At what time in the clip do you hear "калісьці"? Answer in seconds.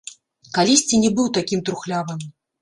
0.55-0.99